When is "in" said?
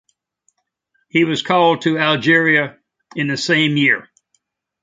3.15-3.27